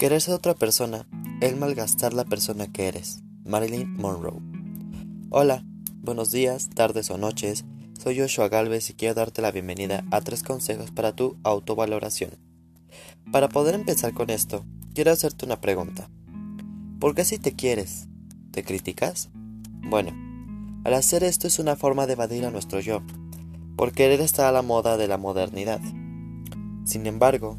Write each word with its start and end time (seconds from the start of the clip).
Quererse 0.00 0.32
a 0.32 0.36
otra 0.36 0.54
persona 0.54 1.06
es 1.42 1.58
malgastar 1.58 2.14
la 2.14 2.24
persona 2.24 2.72
que 2.72 2.88
eres. 2.88 3.22
Marilyn 3.44 3.98
Monroe. 3.98 4.40
Hola, 5.28 5.62
buenos 6.00 6.30
días, 6.30 6.70
tardes 6.70 7.10
o 7.10 7.18
noches. 7.18 7.66
Soy 8.02 8.18
Joshua 8.18 8.48
Galvez 8.48 8.88
y 8.88 8.94
quiero 8.94 9.12
darte 9.12 9.42
la 9.42 9.50
bienvenida 9.50 10.06
a 10.10 10.22
tres 10.22 10.42
consejos 10.42 10.90
para 10.90 11.14
tu 11.14 11.36
autovaloración. 11.42 12.30
Para 13.30 13.50
poder 13.50 13.74
empezar 13.74 14.14
con 14.14 14.30
esto, 14.30 14.64
quiero 14.94 15.10
hacerte 15.10 15.44
una 15.44 15.60
pregunta. 15.60 16.08
¿Por 16.98 17.14
qué 17.14 17.26
si 17.26 17.36
te 17.36 17.52
quieres, 17.52 18.08
te 18.52 18.64
criticas? 18.64 19.28
Bueno, 19.82 20.12
al 20.82 20.94
hacer 20.94 21.24
esto 21.24 21.46
es 21.46 21.58
una 21.58 21.76
forma 21.76 22.06
de 22.06 22.14
evadir 22.14 22.46
a 22.46 22.50
nuestro 22.50 22.80
yo, 22.80 23.02
por 23.76 23.92
querer 23.92 24.22
estar 24.22 24.46
a 24.46 24.52
la 24.52 24.62
moda 24.62 24.96
de 24.96 25.08
la 25.08 25.18
modernidad. 25.18 25.82
Sin 26.86 27.06
embargo, 27.06 27.58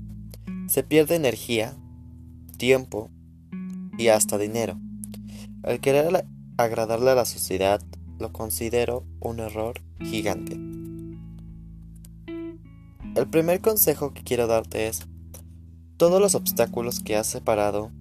se 0.65 0.81
pierde 0.81 1.13
energía 1.13 1.77
tiempo 2.61 3.09
y 3.97 4.09
hasta 4.09 4.37
dinero. 4.37 4.79
Al 5.63 5.79
querer 5.79 6.27
agradarle 6.57 7.09
a 7.09 7.15
la 7.15 7.25
sociedad 7.25 7.81
lo 8.19 8.31
considero 8.31 9.03
un 9.19 9.39
error 9.39 9.81
gigante. 9.99 10.59
El 13.15 13.27
primer 13.31 13.61
consejo 13.61 14.13
que 14.13 14.21
quiero 14.21 14.45
darte 14.45 14.85
es, 14.85 15.07
todos 15.97 16.21
los 16.21 16.35
obstáculos 16.35 16.99
que 16.99 17.15
has 17.15 17.25
separado 17.25 17.91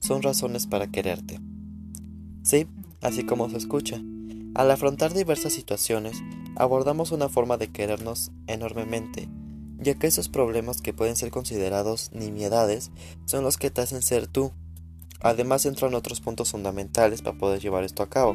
son 0.00 0.22
razones 0.22 0.66
para 0.66 0.88
quererte. 0.88 1.38
Sí, 2.42 2.66
así 3.02 3.24
como 3.24 3.48
se 3.50 3.58
escucha. 3.58 4.02
Al 4.56 4.68
afrontar 4.68 5.14
diversas 5.14 5.52
situaciones, 5.52 6.20
abordamos 6.56 7.12
una 7.12 7.28
forma 7.28 7.56
de 7.56 7.68
querernos 7.68 8.32
enormemente 8.48 9.28
ya 9.84 9.94
que 9.94 10.08
esos 10.08 10.28
problemas 10.28 10.82
que 10.82 10.92
pueden 10.92 11.14
ser 11.14 11.30
considerados 11.30 12.10
nimiedades 12.12 12.90
son 13.26 13.44
los 13.44 13.56
que 13.56 13.70
te 13.70 13.82
hacen 13.82 14.02
ser 14.02 14.26
tú. 14.26 14.52
Además 15.20 15.64
entran 15.66 15.94
otros 15.94 16.20
puntos 16.20 16.50
fundamentales 16.50 17.22
para 17.22 17.38
poder 17.38 17.60
llevar 17.60 17.84
esto 17.84 18.02
a 18.02 18.10
cabo. 18.10 18.34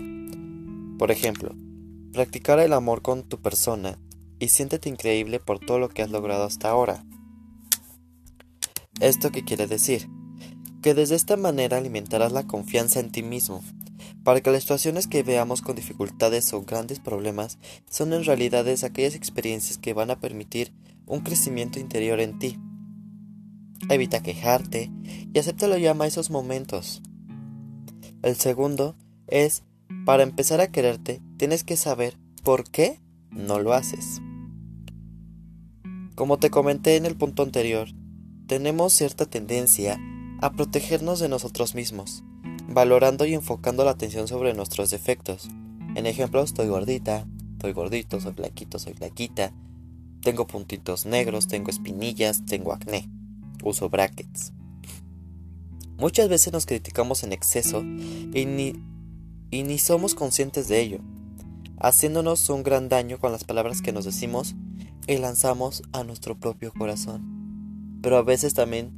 Por 0.97 1.11
ejemplo, 1.11 1.55
practicar 2.13 2.59
el 2.59 2.73
amor 2.73 3.01
con 3.01 3.23
tu 3.23 3.41
persona 3.41 3.97
y 4.39 4.47
siéntete 4.47 4.89
increíble 4.89 5.39
por 5.39 5.59
todo 5.59 5.79
lo 5.79 5.89
que 5.89 6.01
has 6.01 6.09
logrado 6.09 6.45
hasta 6.45 6.69
ahora. 6.69 7.03
¿Esto 8.99 9.31
qué 9.31 9.43
quiere 9.43 9.67
decir? 9.67 10.09
Que 10.81 10.93
desde 10.93 11.15
esta 11.15 11.37
manera 11.37 11.77
alimentarás 11.77 12.31
la 12.31 12.47
confianza 12.47 12.99
en 12.99 13.11
ti 13.11 13.23
mismo, 13.23 13.63
para 14.23 14.41
que 14.41 14.51
las 14.51 14.63
situaciones 14.63 15.07
que 15.07 15.23
veamos 15.23 15.61
con 15.61 15.75
dificultades 15.75 16.53
o 16.53 16.61
grandes 16.63 16.99
problemas 16.99 17.57
son 17.89 18.13
en 18.13 18.23
realidad 18.23 18.67
aquellas 18.67 19.15
experiencias 19.15 19.77
que 19.77 19.93
van 19.93 20.11
a 20.11 20.19
permitir 20.19 20.73
un 21.09 21.19
crecimiento 21.21 21.79
interior 21.79 22.21
en 22.21 22.39
ti. 22.39 22.57
Evita 23.89 24.21
quejarte 24.21 24.91
y 25.33 25.37
acéptalo 25.37 25.77
llama 25.77 26.07
esos 26.07 26.29
momentos. 26.29 27.01
El 28.21 28.35
segundo 28.35 28.95
es, 29.27 29.63
para 30.05 30.23
empezar 30.23 30.61
a 30.61 30.71
quererte, 30.71 31.21
tienes 31.37 31.63
que 31.63 31.75
saber 31.75 32.17
por 32.43 32.69
qué 32.69 33.01
no 33.31 33.59
lo 33.59 33.73
haces. 33.73 34.21
Como 36.15 36.37
te 36.37 36.49
comenté 36.49 36.95
en 36.95 37.05
el 37.05 37.15
punto 37.15 37.43
anterior, 37.43 37.87
tenemos 38.47 38.93
cierta 38.93 39.25
tendencia 39.25 39.99
a 40.41 40.51
protegernos 40.51 41.19
de 41.19 41.29
nosotros 41.29 41.75
mismos, 41.75 42.23
valorando 42.67 43.25
y 43.25 43.33
enfocando 43.33 43.83
la 43.83 43.91
atención 43.91 44.27
sobre 44.27 44.53
nuestros 44.53 44.89
defectos. 44.89 45.49
En 45.95 46.05
ejemplo, 46.05 46.41
estoy 46.43 46.67
gordita, 46.67 47.25
estoy 47.53 47.73
gordito, 47.73 48.19
soy 48.19 48.33
flaquito, 48.33 48.79
soy 48.79 48.93
flaquita, 48.93 49.53
tengo 50.21 50.47
puntitos 50.47 51.05
negros, 51.05 51.47
tengo 51.47 51.69
espinillas, 51.69 52.45
tengo 52.45 52.73
acné. 52.73 53.09
Uso 53.63 53.89
brackets. 53.89 54.53
Muchas 55.97 56.29
veces 56.29 56.53
nos 56.53 56.65
criticamos 56.65 57.23
en 57.23 57.33
exceso 57.33 57.81
y 57.81 58.45
ni, 58.45 58.73
y 59.51 59.63
ni 59.63 59.77
somos 59.79 60.15
conscientes 60.15 60.69
de 60.69 60.81
ello, 60.81 60.99
haciéndonos 61.77 62.49
un 62.49 62.63
gran 62.63 62.87
daño 62.87 63.19
con 63.19 63.33
las 63.33 63.43
palabras 63.43 63.81
que 63.81 63.91
nos 63.91 64.05
decimos 64.05 64.55
y 65.07 65.17
lanzamos 65.17 65.83
a 65.91 66.03
nuestro 66.03 66.39
propio 66.39 66.71
corazón. 66.71 67.99
Pero 68.01 68.17
a 68.17 68.21
veces 68.21 68.53
también 68.53 68.93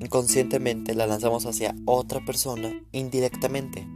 inconscientemente 0.00 0.94
la 0.94 1.06
lanzamos 1.06 1.44
hacia 1.44 1.74
otra 1.84 2.24
persona 2.24 2.72
indirectamente. 2.92 3.86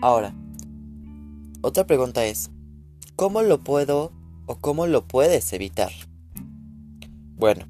Ahora, 0.00 0.34
otra 1.60 1.86
pregunta 1.86 2.24
es, 2.24 2.50
¿cómo 3.16 3.42
lo 3.42 3.62
puedo 3.62 4.12
o 4.50 4.56
cómo 4.56 4.88
lo 4.88 5.06
puedes 5.06 5.52
evitar? 5.52 5.92
Bueno, 7.36 7.68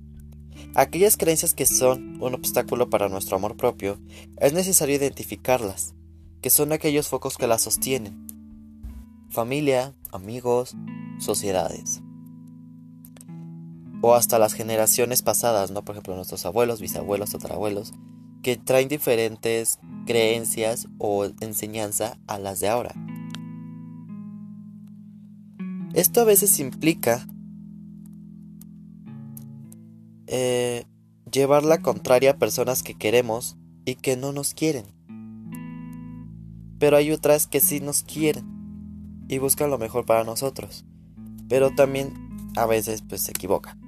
aquellas 0.74 1.18
creencias 1.18 1.52
que 1.52 1.66
son 1.66 2.16
un 2.22 2.34
obstáculo 2.34 2.88
para 2.88 3.10
nuestro 3.10 3.36
amor 3.36 3.58
propio, 3.58 3.98
es 4.38 4.54
necesario 4.54 4.96
identificarlas, 4.96 5.94
que 6.40 6.48
son 6.48 6.72
aquellos 6.72 7.06
focos 7.06 7.36
que 7.36 7.46
las 7.46 7.60
sostienen. 7.60 8.26
Familia, 9.28 9.94
amigos, 10.10 10.74
sociedades. 11.18 12.00
O 14.00 14.14
hasta 14.14 14.38
las 14.38 14.54
generaciones 14.54 15.20
pasadas, 15.20 15.70
¿no? 15.70 15.84
Por 15.84 15.96
ejemplo, 15.96 16.16
nuestros 16.16 16.46
abuelos, 16.46 16.80
bisabuelos, 16.80 17.32
tatarabuelos, 17.32 17.92
que 18.42 18.56
traen 18.56 18.88
diferentes 18.88 19.80
creencias 20.06 20.88
o 20.96 21.26
enseñanza 21.40 22.16
a 22.26 22.38
las 22.38 22.60
de 22.60 22.68
ahora. 22.70 22.94
Esto 25.92 26.20
a 26.20 26.24
veces 26.24 26.60
implica 26.60 27.26
eh, 30.28 30.84
llevar 31.30 31.64
la 31.64 31.82
contraria 31.82 32.32
a 32.32 32.38
personas 32.38 32.84
que 32.84 32.94
queremos 32.94 33.56
y 33.84 33.96
que 33.96 34.16
no 34.16 34.32
nos 34.32 34.54
quieren. 34.54 34.86
Pero 36.78 36.96
hay 36.96 37.10
otras 37.10 37.46
que 37.48 37.60
sí 37.60 37.80
nos 37.80 38.04
quieren 38.04 39.24
y 39.28 39.38
buscan 39.38 39.70
lo 39.70 39.78
mejor 39.78 40.06
para 40.06 40.22
nosotros. 40.22 40.84
Pero 41.48 41.74
también 41.74 42.14
a 42.56 42.66
veces 42.66 43.02
pues 43.02 43.22
se 43.22 43.32
equivocan. 43.32 43.79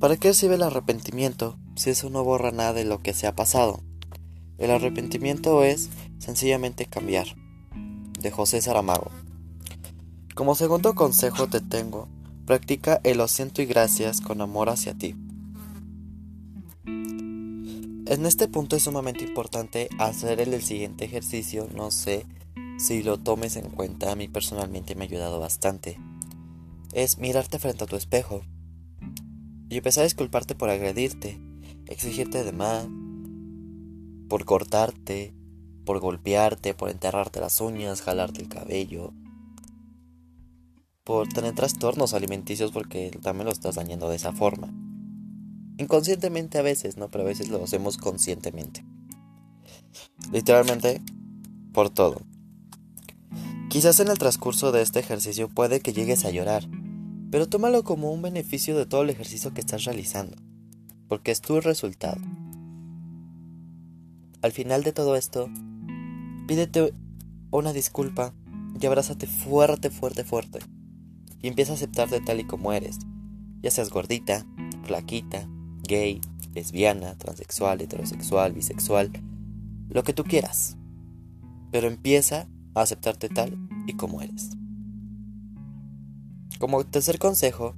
¿Para 0.00 0.16
qué 0.16 0.32
sirve 0.32 0.54
el 0.54 0.62
arrepentimiento 0.62 1.58
si 1.76 1.90
eso 1.90 2.08
no 2.08 2.24
borra 2.24 2.52
nada 2.52 2.72
de 2.72 2.84
lo 2.86 3.02
que 3.02 3.12
se 3.12 3.26
ha 3.26 3.36
pasado? 3.36 3.82
El 4.56 4.70
arrepentimiento 4.70 5.62
es 5.62 5.90
sencillamente 6.18 6.86
cambiar. 6.86 7.26
De 8.18 8.30
José 8.30 8.62
Saramago. 8.62 9.10
Como 10.34 10.54
segundo 10.54 10.94
consejo 10.94 11.48
te 11.48 11.60
tengo, 11.60 12.08
practica 12.46 13.02
el 13.04 13.18
lo 13.18 13.28
siento 13.28 13.60
y 13.60 13.66
gracias 13.66 14.22
con 14.22 14.40
amor 14.40 14.70
hacia 14.70 14.94
ti. 14.94 15.14
En 16.86 18.24
este 18.24 18.48
punto 18.48 18.76
es 18.76 18.84
sumamente 18.84 19.24
importante 19.24 19.90
hacer 19.98 20.40
el 20.40 20.62
siguiente 20.62 21.04
ejercicio, 21.04 21.68
no 21.74 21.90
sé 21.90 22.24
si 22.78 23.02
lo 23.02 23.18
tomes 23.18 23.56
en 23.56 23.68
cuenta, 23.68 24.12
a 24.12 24.16
mí 24.16 24.28
personalmente 24.28 24.94
me 24.94 25.04
ha 25.04 25.08
ayudado 25.08 25.40
bastante. 25.40 26.00
Es 26.94 27.18
mirarte 27.18 27.58
frente 27.58 27.84
a 27.84 27.86
tu 27.86 27.96
espejo 27.96 28.40
y 29.70 29.76
empezar 29.76 30.02
a 30.02 30.04
disculparte 30.04 30.56
por 30.56 30.68
agredirte, 30.68 31.38
exigirte 31.86 32.42
de 32.42 32.52
más, 32.52 32.86
por 34.28 34.44
cortarte, 34.44 35.32
por 35.86 36.00
golpearte, 36.00 36.74
por 36.74 36.90
enterrarte 36.90 37.40
las 37.40 37.60
uñas, 37.60 38.02
jalarte 38.02 38.42
el 38.42 38.48
cabello, 38.48 39.12
por 41.04 41.28
tener 41.28 41.54
trastornos 41.54 42.14
alimenticios 42.14 42.72
porque 42.72 43.16
también 43.22 43.46
lo 43.46 43.52
estás 43.52 43.76
dañando 43.76 44.08
de 44.08 44.16
esa 44.16 44.32
forma. 44.32 44.74
Inconscientemente 45.78 46.58
a 46.58 46.62
veces, 46.62 46.96
¿no? 46.96 47.08
Pero 47.08 47.22
a 47.24 47.28
veces 47.28 47.48
lo 47.48 47.62
hacemos 47.62 47.96
conscientemente. 47.96 48.84
Literalmente, 50.32 51.00
por 51.72 51.90
todo. 51.90 52.22
Quizás 53.70 54.00
en 54.00 54.08
el 54.08 54.18
transcurso 54.18 54.72
de 54.72 54.82
este 54.82 54.98
ejercicio 54.98 55.48
puede 55.48 55.80
que 55.80 55.92
llegues 55.92 56.24
a 56.24 56.30
llorar, 56.30 56.68
pero 57.30 57.48
tómalo 57.48 57.84
como 57.84 58.12
un 58.12 58.22
beneficio 58.22 58.76
de 58.76 58.86
todo 58.86 59.02
el 59.02 59.10
ejercicio 59.10 59.54
que 59.54 59.60
estás 59.60 59.84
realizando, 59.84 60.36
porque 61.08 61.30
es 61.30 61.40
tu 61.40 61.60
resultado. 61.60 62.20
Al 64.42 64.52
final 64.52 64.82
de 64.82 64.92
todo 64.92 65.16
esto, 65.16 65.48
pídete 66.46 66.92
una 67.50 67.72
disculpa 67.72 68.34
y 68.80 68.86
abrázate 68.86 69.26
fuerte, 69.26 69.90
fuerte, 69.90 70.24
fuerte. 70.24 70.60
Y 71.42 71.48
empieza 71.48 71.72
a 71.72 71.74
aceptarte 71.76 72.20
tal 72.20 72.40
y 72.40 72.44
como 72.44 72.72
eres, 72.72 72.98
ya 73.62 73.70
seas 73.70 73.90
gordita, 73.90 74.46
flaquita, 74.84 75.48
gay, 75.82 76.20
lesbiana, 76.54 77.16
transexual, 77.16 77.80
heterosexual, 77.80 78.52
bisexual, 78.52 79.10
lo 79.88 80.02
que 80.02 80.12
tú 80.12 80.24
quieras. 80.24 80.76
Pero 81.70 81.86
empieza 81.86 82.48
a 82.74 82.82
aceptarte 82.82 83.28
tal 83.28 83.56
y 83.86 83.94
como 83.94 84.22
eres. 84.22 84.50
Como 86.60 86.84
tercer 86.84 87.18
consejo 87.18 87.74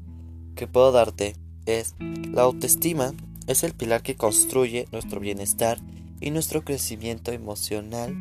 que 0.57 0.67
puedo 0.67 0.91
darte 0.91 1.37
es, 1.67 1.95
la 2.01 2.43
autoestima 2.43 3.15
es 3.47 3.63
el 3.63 3.75
pilar 3.75 4.03
que 4.03 4.17
construye 4.17 4.89
nuestro 4.91 5.21
bienestar 5.21 5.79
y 6.21 6.33
nuestro 6.33 6.65
crecimiento 6.65 7.31
emocional 7.31 8.13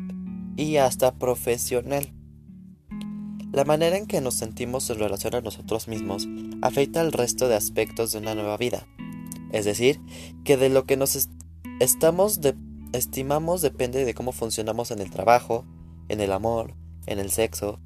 y 0.56 0.76
hasta 0.76 1.14
profesional. 1.14 2.12
La 3.50 3.64
manera 3.64 3.96
en 3.96 4.06
que 4.06 4.20
nos 4.20 4.34
sentimos 4.34 4.88
en 4.88 5.00
relación 5.00 5.34
a 5.34 5.40
nosotros 5.40 5.88
mismos 5.88 6.28
afecta 6.62 7.00
al 7.00 7.10
resto 7.10 7.48
de 7.48 7.56
aspectos 7.56 8.12
de 8.12 8.18
una 8.18 8.36
nueva 8.36 8.56
vida. 8.56 8.86
Es 9.50 9.64
decir, 9.64 10.00
que 10.44 10.56
de 10.56 10.68
lo 10.68 10.84
que 10.84 10.96
nos 10.96 11.28
estamos 11.80 12.38
estimamos 12.92 13.62
depende 13.62 14.04
de 14.04 14.14
cómo 14.14 14.30
funcionamos 14.30 14.92
en 14.92 15.00
el 15.00 15.10
trabajo, 15.10 15.64
en 16.08 16.20
el 16.20 16.30
amor, 16.30 16.76
en 17.06 17.18
el 17.18 17.32
sexo, 17.32 17.80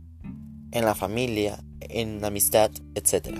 en 0.70 0.84
la 0.84 0.94
familia, 0.94 1.62
en 1.80 2.20
la 2.20 2.28
amistad, 2.28 2.70
etc. 2.94 3.38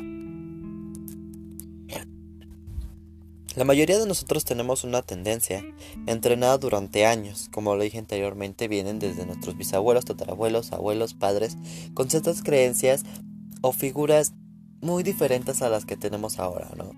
La 3.57 3.65
mayoría 3.65 3.99
de 3.99 4.07
nosotros 4.07 4.45
tenemos 4.45 4.85
una 4.85 5.01
tendencia, 5.01 5.65
entrenada 6.07 6.59
durante 6.59 7.07
años, 7.07 7.49
como 7.51 7.75
lo 7.75 7.83
dije 7.83 7.99
anteriormente, 7.99 8.69
vienen 8.69 8.99
desde 8.99 9.25
nuestros 9.25 9.57
bisabuelos, 9.57 10.05
tatarabuelos, 10.05 10.73
abuelos, 10.73 11.15
padres, 11.15 11.57
con 11.95 12.11
ciertas 12.11 12.43
creencias 12.43 13.05
o 13.63 13.73
figuras 13.73 14.35
muy 14.83 15.03
diferentes 15.03 15.63
a 15.63 15.71
las 15.71 15.87
que 15.87 15.97
tenemos 15.97 16.39
ahora, 16.39 16.71
¿no? 16.77 16.91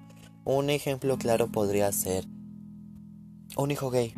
Un 0.45 0.69
ejemplo 0.71 1.17
claro 1.17 1.47
podría 1.47 1.93
ser 1.93 2.27
un 3.57 3.71
hijo 3.71 3.91
gay, 3.91 4.13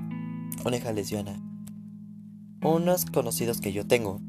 una 0.64 0.78
hija 0.78 0.92
lesbiana, 0.92 1.42
unos 2.62 3.04
conocidos 3.04 3.60
que 3.60 3.72
yo 3.72 3.86
tengo. 3.86 4.20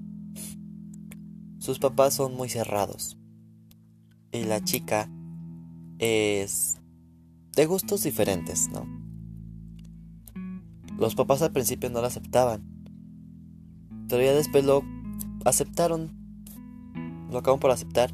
Sus 1.62 1.78
papás 1.78 2.16
son 2.16 2.36
muy 2.36 2.50
cerrados 2.50 3.20
y 4.32 4.46
la 4.46 4.64
chica 4.64 5.08
es 6.00 6.78
de 7.56 7.68
gustos 7.68 8.02
diferentes, 8.02 8.68
¿no? 8.70 8.88
Los 10.98 11.14
papás 11.14 11.44
al 11.44 11.52
principio 11.52 11.92
no 11.92 12.02
lo 12.02 12.08
aceptaban, 12.08 12.64
pero 14.10 14.24
ya 14.24 14.34
después 14.34 14.66
lo 14.66 14.82
aceptaron, 15.46 16.10
lo 17.30 17.38
acaban 17.38 17.60
por 17.60 17.70
aceptar 17.70 18.12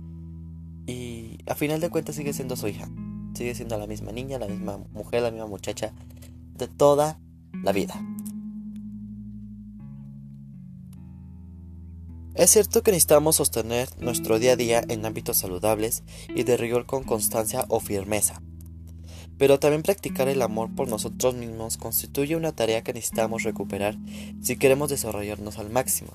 y 0.85 1.37
a 1.47 1.55
final 1.55 1.79
de 1.79 1.89
cuentas 1.89 2.17
sigue 2.17 2.33
siendo 2.33 2.57
su 2.57 2.67
hija, 2.67 2.89
sigue 3.33 3.55
siendo 3.55 3.77
la 3.77 3.87
misma 3.87 4.11
niña, 4.11 4.39
la 4.39 4.49
misma 4.49 4.79
mujer, 4.91 5.21
la 5.21 5.31
misma 5.31 5.47
muchacha 5.47 5.93
de 6.57 6.67
toda 6.67 7.17
la 7.63 7.71
vida. 7.71 7.95
Es 12.37 12.51
cierto 12.51 12.83
que 12.83 12.91
necesitamos 12.91 13.37
sostener 13.37 13.89
nuestro 13.99 14.37
día 14.37 14.51
a 14.51 14.55
día 14.55 14.83
en 14.89 15.03
ámbitos 15.07 15.37
saludables 15.37 16.03
y 16.29 16.43
de 16.43 16.55
rigor 16.55 16.85
con 16.85 17.03
constancia 17.03 17.65
o 17.67 17.79
firmeza. 17.79 18.43
Pero 19.39 19.57
también 19.57 19.81
practicar 19.81 20.27
el 20.27 20.43
amor 20.43 20.69
por 20.75 20.87
nosotros 20.87 21.33
mismos 21.33 21.77
constituye 21.77 22.35
una 22.35 22.51
tarea 22.51 22.83
que 22.83 22.93
necesitamos 22.93 23.41
recuperar 23.41 23.97
si 24.39 24.55
queremos 24.55 24.91
desarrollarnos 24.91 25.57
al 25.57 25.71
máximo. 25.71 26.11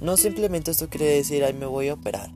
No 0.00 0.16
simplemente 0.16 0.72
esto 0.72 0.88
quiere 0.88 1.06
decir, 1.06 1.44
ay, 1.44 1.52
me 1.52 1.66
voy 1.66 1.86
a 1.86 1.94
operar. 1.94 2.32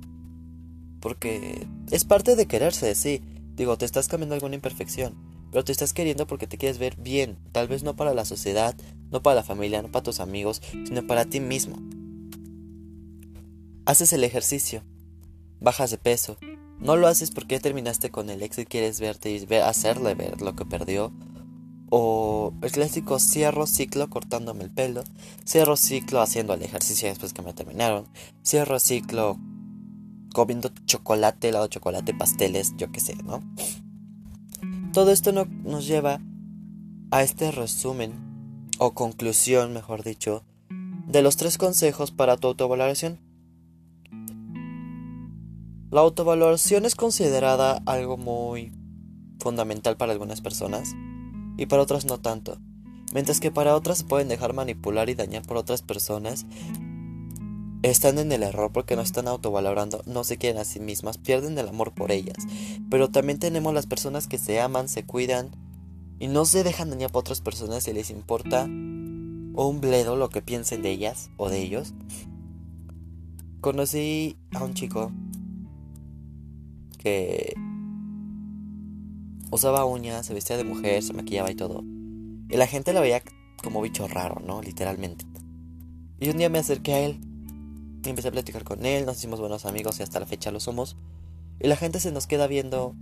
Porque 1.01 1.67
es 1.91 2.05
parte 2.05 2.37
de 2.37 2.47
quererse, 2.47 2.95
sí. 2.95 3.21
Digo, 3.57 3.77
te 3.77 3.85
estás 3.85 4.07
cambiando 4.07 4.37
alguna 4.37 4.55
imperfección, 4.55 5.15
pero 5.55 5.65
te 5.65 5.71
estás 5.71 5.93
queriendo 5.93 6.27
porque 6.27 6.49
te 6.49 6.59
quieres 6.59 6.79
ver 6.79 6.97
bien, 6.97 7.39
tal 7.53 7.69
vez 7.69 7.85
no 7.85 7.95
para 7.95 8.13
la 8.13 8.25
sociedad, 8.25 8.75
no 9.13 9.23
para 9.23 9.37
la 9.37 9.45
familia, 9.45 9.81
no 9.83 9.89
para 9.89 10.03
tus 10.03 10.19
amigos, 10.19 10.61
sino 10.85 11.07
para 11.07 11.27
ti 11.27 11.39
mismo. 11.39 11.77
Haces 13.87 14.13
el 14.13 14.25
ejercicio, 14.25 14.83
bajas 15.61 15.93
de 15.93 15.99
peso, 15.99 16.39
no 16.81 16.97
lo 16.97 17.07
haces 17.07 17.31
porque 17.31 17.61
terminaste 17.61 18.11
con 18.11 18.31
el 18.31 18.43
ex 18.43 18.59
y 18.59 18.67
quieres 18.67 18.99
verte 18.99 19.31
y 19.31 19.55
hacerle 19.55 20.17
ver 20.17 20.43
lo 20.43 20.57
que 20.57 20.65
perdió. 20.65 21.13
O 21.89 22.53
el 22.61 22.73
clásico 22.73 23.21
cierro 23.21 23.69
ciclo 23.69 24.11
cortándome 24.11 24.65
el 24.65 24.73
pelo, 24.73 25.05
cierro 25.47 25.77
ciclo 25.77 26.21
haciendo 26.21 26.55
el 26.55 26.63
ejercicio 26.63 27.09
después 27.09 27.33
que 27.33 27.43
me 27.43 27.53
terminaron, 27.53 28.09
cierro 28.45 28.81
ciclo 28.81 29.39
comiendo 30.33 30.73
chocolate, 30.85 31.51
helado 31.51 31.69
chocolate, 31.69 32.13
pasteles, 32.13 32.75
yo 32.77 32.91
qué 32.91 32.99
sé, 32.99 33.15
¿no? 33.23 33.41
Todo 34.95 35.11
esto 35.11 35.33
no, 35.33 35.47
nos 35.65 35.89
lleva 35.89 36.21
a 37.11 37.25
este 37.25 37.51
resumen, 37.51 38.69
o 38.79 38.95
conclusión, 38.95 39.73
mejor 39.73 40.05
dicho, 40.05 40.45
de 41.09 41.21
los 41.21 41.37
tres 41.37 41.59
consejos 41.59 42.13
para 42.13 42.37
tu 42.37 42.47
autovaloración. 42.47 43.19
La 45.91 46.01
autovaloración 46.01 46.85
es 46.85 46.95
considerada 46.95 47.83
algo 47.87 48.17
muy 48.17 48.73
fundamental 49.41 49.97
para 49.97 50.13
algunas 50.13 50.41
personas 50.41 50.95
y 51.57 51.67
para 51.67 51.83
otras 51.83 52.05
no 52.05 52.21
tanto. 52.21 52.59
Mientras 53.13 53.41
que 53.41 53.51
para 53.51 53.75
otras 53.75 54.05
pueden 54.05 54.29
dejar 54.29 54.55
manipular 54.55 55.11
y 55.11 55.17
dañar 55.17 55.43
por 55.43 55.57
otras 55.57 55.83
personas, 55.83 56.47
están 57.91 58.19
en 58.19 58.33
el 58.33 58.43
error 58.43 58.73
porque 58.73 58.97
no 58.97 59.03
están 59.03 59.29
autovalorando, 59.29 60.03
no 60.07 60.25
se 60.25 60.39
quieren 60.39 60.59
a 60.59 60.65
sí 60.65 60.81
mismas, 60.81 61.19
pierden 61.19 61.59
el 61.59 61.69
amor 61.69 61.93
por 61.93 62.13
ellas. 62.13 62.39
Pero 62.89 63.11
también 63.11 63.39
tenemos 63.39 63.75
las 63.75 63.87
personas 63.87 64.27
que 64.27 64.39
se 64.39 64.59
aman, 64.59 64.89
se 64.89 65.05
cuidan 65.05 65.51
y 66.19 66.29
no 66.29 66.47
se 66.47 66.65
dejan 66.65 66.89
dañar 66.89 67.13
por 67.13 67.21
otras 67.21 67.43
personas 67.43 67.85
si 67.85 67.93
les 67.93 68.09
importa 68.09 68.65
un 68.65 69.81
bledo 69.83 70.17
lo 70.17 70.31
que 70.31 70.41
piensen 70.41 70.81
de 70.81 70.93
ellas 70.93 71.29
o 71.37 71.51
de 71.51 71.61
ellos. 71.61 71.93
Conocí 73.61 74.39
a 74.53 74.65
un 74.65 74.73
chico 74.73 75.13
que 76.97 77.53
usaba 79.51 79.85
uñas, 79.85 80.25
se 80.25 80.33
vestía 80.33 80.57
de 80.57 80.65
mujer, 80.65 81.03
se 81.03 81.13
maquillaba 81.13 81.51
y 81.51 81.55
todo. 81.55 81.85
Y 82.49 82.57
la 82.57 82.67
gente 82.67 82.95
la 82.95 83.03
veía 83.03 83.23
como 83.63 83.83
bicho 83.83 84.09
raro, 84.09 84.41
¿no? 84.41 84.63
Literalmente. 84.63 85.27
Y 86.19 86.31
un 86.31 86.39
día 86.39 86.49
me 86.49 86.59
acerqué 86.59 86.95
a 86.95 87.01
él 87.01 87.21
empecé 88.11 88.29
a 88.29 88.33
platicar 88.33 88.65
con 88.65 88.85
él, 88.85 89.07
nos 89.07 89.19
hicimos 89.19 89.41
buenos 89.41 89.65
amigos 89.65 89.99
y 89.99 90.03
hasta 90.03 90.21
la 90.21 90.27
fecha 90.27 90.51
lo 90.51 90.61
somos. 90.61 90.97
Y 91.61 91.69
la 91.69 91.77
gente 91.77 92.01
se 92.01 92.13
nos 92.13 92.27
queda 92.27 92.47
viendo 92.47 92.95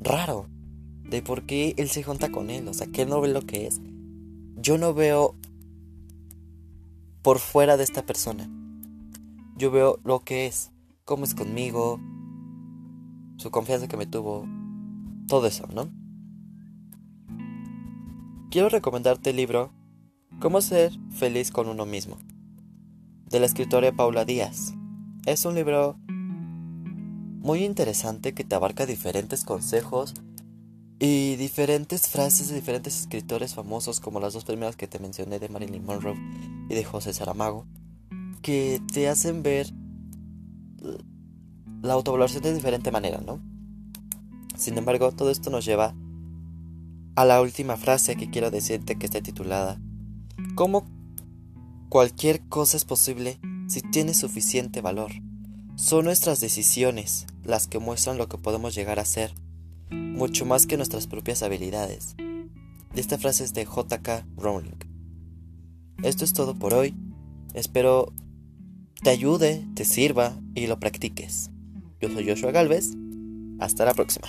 raro 0.00 0.48
de 1.04 1.22
por 1.22 1.44
qué 1.44 1.74
él 1.76 1.88
se 1.88 2.02
junta 2.02 2.30
con 2.30 2.50
él, 2.50 2.66
o 2.68 2.74
sea, 2.74 2.86
que 2.86 3.06
no 3.06 3.20
ve 3.20 3.28
lo 3.28 3.42
que 3.42 3.66
es. 3.66 3.80
Yo 4.56 4.78
no 4.78 4.94
veo 4.94 5.36
por 7.22 7.38
fuera 7.38 7.76
de 7.76 7.84
esta 7.84 8.04
persona. 8.04 8.48
Yo 9.56 9.70
veo 9.70 9.98
lo 10.04 10.20
que 10.20 10.46
es, 10.46 10.72
cómo 11.04 11.24
es 11.24 11.34
conmigo, 11.34 12.00
su 13.36 13.50
confianza 13.50 13.88
que 13.88 13.96
me 13.96 14.06
tuvo, 14.06 14.46
todo 15.28 15.46
eso, 15.46 15.66
¿no? 15.68 15.90
Quiero 18.50 18.68
recomendarte 18.68 19.30
el 19.30 19.36
libro 19.36 19.72
Cómo 20.40 20.60
ser 20.60 20.92
feliz 21.10 21.50
con 21.50 21.68
uno 21.68 21.86
mismo, 21.86 22.18
de 23.34 23.40
la 23.40 23.46
escritora 23.46 23.90
Paula 23.90 24.24
Díaz. 24.24 24.74
Es 25.26 25.44
un 25.44 25.56
libro 25.56 25.96
muy 26.06 27.64
interesante 27.64 28.32
que 28.32 28.44
te 28.44 28.54
abarca 28.54 28.86
diferentes 28.86 29.42
consejos 29.42 30.14
y 31.00 31.34
diferentes 31.34 32.06
frases 32.06 32.48
de 32.48 32.54
diferentes 32.54 32.96
escritores 33.00 33.56
famosos 33.56 33.98
como 33.98 34.20
las 34.20 34.34
dos 34.34 34.44
primeras 34.44 34.76
que 34.76 34.86
te 34.86 35.00
mencioné 35.00 35.40
de 35.40 35.48
Marilyn 35.48 35.84
Monroe 35.84 36.16
y 36.70 36.74
de 36.76 36.84
José 36.84 37.12
Saramago, 37.12 37.66
que 38.40 38.80
te 38.92 39.08
hacen 39.08 39.42
ver 39.42 39.66
la 41.82 41.94
autovaloración 41.94 42.44
de 42.44 42.54
diferente 42.54 42.92
manera, 42.92 43.20
¿no? 43.20 43.40
Sin 44.56 44.78
embargo, 44.78 45.10
todo 45.10 45.32
esto 45.32 45.50
nos 45.50 45.64
lleva 45.64 45.92
a 47.16 47.24
la 47.24 47.40
última 47.42 47.76
frase 47.76 48.14
que 48.14 48.30
quiero 48.30 48.52
decirte 48.52 48.94
que 48.94 49.06
está 49.06 49.20
titulada 49.20 49.80
¿Cómo 50.54 50.86
cualquier 51.94 52.40
cosa 52.48 52.76
es 52.76 52.84
posible 52.84 53.38
si 53.68 53.80
tiene 53.80 54.14
suficiente 54.14 54.80
valor? 54.80 55.12
Son 55.76 56.04
nuestras 56.04 56.40
decisiones 56.40 57.24
las 57.44 57.68
que 57.68 57.78
muestran 57.78 58.18
lo 58.18 58.28
que 58.28 58.36
podemos 58.36 58.74
llegar 58.74 58.98
a 58.98 59.04
ser, 59.04 59.32
mucho 59.90 60.44
más 60.44 60.66
que 60.66 60.76
nuestras 60.76 61.06
propias 61.06 61.44
habilidades. 61.44 62.16
esta 62.96 63.16
frase 63.16 63.44
es 63.44 63.54
de 63.54 63.64
JK 63.64 64.26
Rowling. 64.36 64.80
Esto 66.02 66.24
es 66.24 66.32
todo 66.32 66.58
por 66.58 66.74
hoy. 66.74 66.96
Espero 67.54 68.12
te 69.04 69.10
ayude, 69.10 69.64
te 69.76 69.84
sirva 69.84 70.36
y 70.56 70.66
lo 70.66 70.80
practiques. 70.80 71.52
Yo 72.00 72.10
soy 72.10 72.28
Joshua 72.28 72.50
Galvez. 72.50 72.90
Hasta 73.60 73.84
la 73.84 73.94
próxima. 73.94 74.26